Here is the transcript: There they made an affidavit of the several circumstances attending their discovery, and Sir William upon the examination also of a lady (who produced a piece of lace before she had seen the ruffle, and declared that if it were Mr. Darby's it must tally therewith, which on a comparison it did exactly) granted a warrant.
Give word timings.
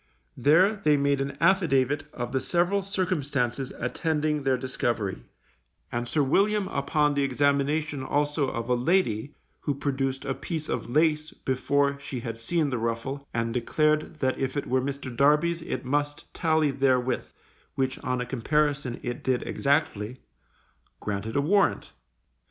There 0.35 0.77
they 0.77 0.97
made 0.97 1.21
an 1.21 1.37
affidavit 1.39 2.05
of 2.11 2.31
the 2.31 2.41
several 2.41 2.81
circumstances 2.81 3.71
attending 3.77 4.41
their 4.41 4.57
discovery, 4.57 5.25
and 5.91 6.07
Sir 6.07 6.23
William 6.23 6.67
upon 6.69 7.13
the 7.13 7.21
examination 7.21 8.01
also 8.01 8.49
of 8.49 8.67
a 8.67 8.73
lady 8.73 9.35
(who 9.59 9.75
produced 9.75 10.25
a 10.25 10.33
piece 10.33 10.69
of 10.69 10.89
lace 10.89 11.29
before 11.29 11.99
she 11.99 12.21
had 12.21 12.39
seen 12.39 12.71
the 12.71 12.79
ruffle, 12.79 13.27
and 13.31 13.53
declared 13.53 14.15
that 14.21 14.39
if 14.39 14.57
it 14.57 14.65
were 14.65 14.81
Mr. 14.81 15.15
Darby's 15.15 15.61
it 15.61 15.85
must 15.85 16.33
tally 16.33 16.71
therewith, 16.71 17.31
which 17.75 17.99
on 17.99 18.19
a 18.21 18.25
comparison 18.25 18.99
it 19.03 19.23
did 19.23 19.45
exactly) 19.47 20.17
granted 20.99 21.35
a 21.35 21.41
warrant. 21.41 21.91